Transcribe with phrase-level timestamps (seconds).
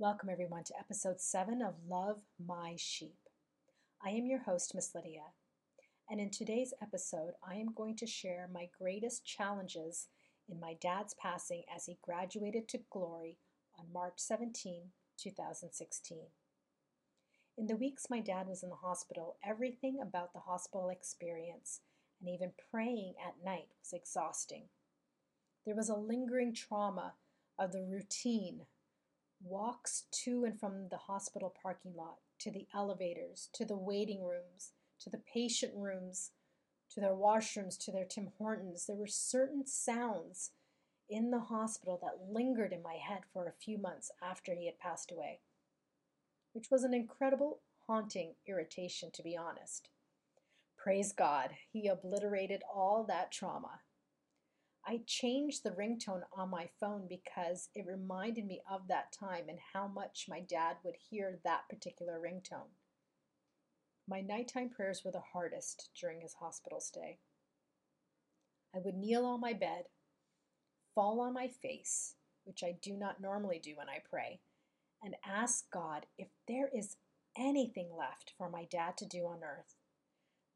[0.00, 3.18] Welcome, everyone, to episode 7 of Love My Sheep.
[4.02, 5.34] I am your host, Miss Lydia,
[6.08, 10.08] and in today's episode, I am going to share my greatest challenges
[10.48, 13.36] in my dad's passing as he graduated to glory
[13.78, 14.84] on March 17,
[15.18, 16.18] 2016.
[17.58, 21.80] In the weeks my dad was in the hospital, everything about the hospital experience
[22.20, 24.62] and even praying at night was exhausting.
[25.66, 27.12] There was a lingering trauma
[27.58, 28.62] of the routine
[29.42, 34.72] walks to and from the hospital parking lot, to the elevators, to the waiting rooms,
[35.00, 36.30] to the patient rooms,
[36.92, 38.86] to their washrooms, to their Tim Hortons.
[38.86, 40.50] There were certain sounds
[41.08, 44.78] in the hospital that lingered in my head for a few months after he had
[44.78, 45.40] passed away,
[46.52, 49.88] which was an incredible, haunting irritation, to be honest.
[50.76, 53.80] Praise God, he obliterated all that trauma.
[54.90, 59.60] I changed the ringtone on my phone because it reminded me of that time and
[59.72, 62.72] how much my dad would hear that particular ringtone.
[64.08, 67.18] My nighttime prayers were the hardest during his hospital stay.
[68.74, 69.84] I would kneel on my bed,
[70.92, 74.40] fall on my face, which I do not normally do when I pray,
[75.04, 76.96] and ask God if there is
[77.38, 79.76] anything left for my dad to do on earth,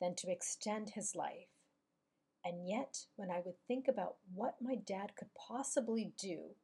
[0.01, 1.55] than to extend his life
[2.45, 6.57] and yet, when I would think about what my dad could possibly do,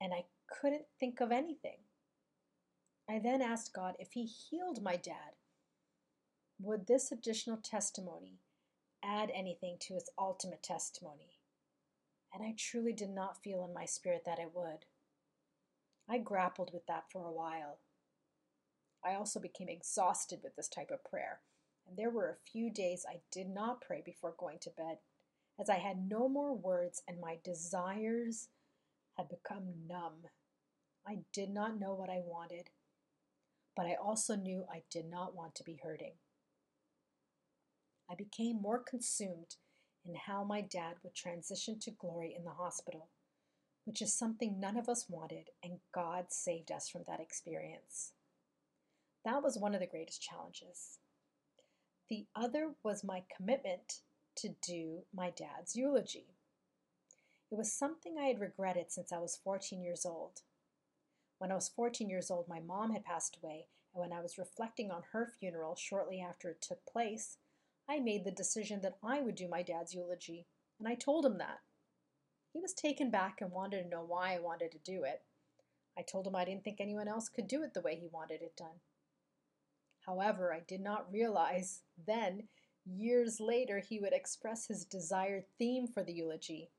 [0.00, 0.24] and I
[0.60, 1.78] couldn't think of anything,
[3.08, 5.36] I then asked God if He healed my dad,
[6.60, 8.40] would this additional testimony
[9.02, 11.38] add anything to His ultimate testimony?
[12.34, 14.84] And I truly did not feel in my spirit that it would.
[16.08, 17.78] I grappled with that for a while.
[19.02, 21.40] I also became exhausted with this type of prayer
[21.86, 24.98] and there were a few days I did not pray before going to bed,
[25.58, 28.48] as I had no more words and my desires
[29.16, 30.26] had become numb.
[31.06, 32.70] I did not know what I wanted,
[33.76, 36.14] but I also knew I did not want to be hurting.
[38.10, 39.56] I became more consumed
[40.04, 43.08] in how my dad would transition to glory in the hospital,
[43.84, 48.12] which is something none of us wanted, and God saved us from that experience.
[49.24, 50.98] That was one of the greatest challenges.
[52.08, 54.00] The other was my commitment
[54.36, 56.36] to do my dad's eulogy.
[57.50, 60.42] It was something I had regretted since I was 14 years old.
[61.38, 64.38] When I was 14 years old, my mom had passed away, and when I was
[64.38, 67.38] reflecting on her funeral shortly after it took place,
[67.88, 70.46] I made the decision that I would do my dad's eulogy,
[70.78, 71.60] and I told him that.
[72.52, 75.22] He was taken back and wanted to know why I wanted to do it.
[75.98, 78.42] I told him I didn't think anyone else could do it the way he wanted
[78.42, 78.80] it done.
[80.06, 82.48] However, I did not realize then,
[82.84, 86.70] years later, he would express his desired theme for the eulogy.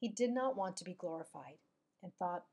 [0.00, 1.58] He did not want to be glorified
[2.02, 2.44] and thought,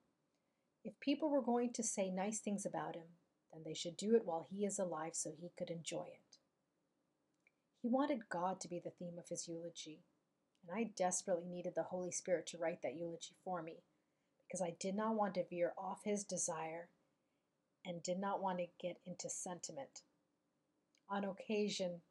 [0.84, 3.18] if people were going to say nice things about him,
[3.54, 6.38] then they should do it while he is alive so he could enjoy it.
[7.82, 10.04] He wanted God to be the theme of his eulogy,
[10.68, 13.84] and I desperately needed the Holy Spirit to write that eulogy for me
[14.46, 16.90] because I did not want to veer off his desire
[17.86, 20.02] and did not want to get into sentiment.
[21.10, 22.02] On occasion,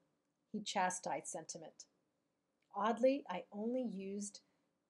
[0.52, 1.84] he chastised sentiment.
[2.76, 4.40] Oddly, I only used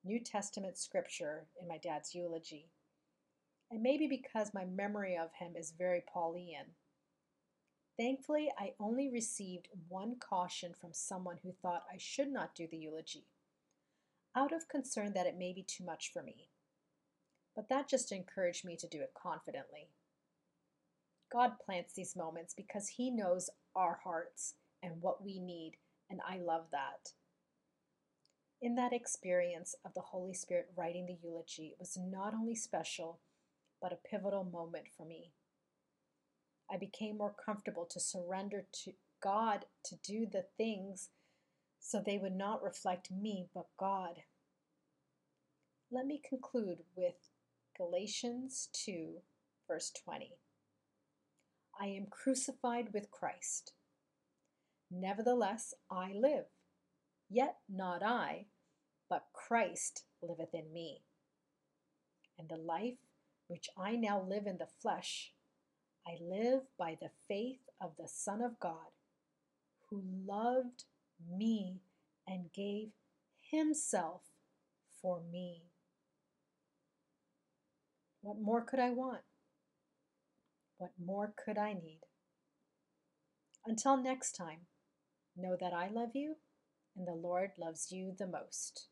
[0.05, 2.71] New Testament scripture in my dad's eulogy,
[3.71, 6.77] and maybe because my memory of him is very Pauline.
[7.97, 12.77] Thankfully, I only received one caution from someone who thought I should not do the
[12.77, 13.27] eulogy,
[14.37, 16.49] out of concern that it may be too much for me.
[17.55, 19.91] But that just encouraged me to do it confidently.
[21.35, 25.73] God plants these moments because He knows our hearts and what we need,
[26.09, 27.11] and I love that.
[28.63, 33.19] In that experience of the Holy Spirit writing the eulogy, it was not only special,
[33.83, 35.33] but a pivotal moment for me.
[36.71, 41.09] I became more comfortable to surrender to God to do the things
[41.81, 44.23] so they would not reflect me, but God.
[45.91, 47.17] Let me conclude with
[47.77, 49.17] Galatians 2,
[49.69, 50.37] verse 20.
[51.81, 53.73] I am crucified with Christ.
[54.91, 56.47] Nevertheless, I live.
[57.29, 58.47] Yet not I,
[59.09, 61.03] but Christ liveth in me.
[62.39, 62.99] And the life
[63.49, 65.33] which I now live in the flesh,
[66.07, 68.93] I live by the faith of the Son of God,
[69.91, 70.85] who loved
[71.31, 71.81] me
[72.27, 72.91] and gave
[73.41, 74.23] himself
[75.01, 75.63] for me.
[78.23, 79.23] What more could I want?
[80.79, 82.01] What more could I need?
[83.67, 84.67] Until next time,
[85.37, 86.37] know that I love you
[86.97, 88.89] and the Lord loves you the most.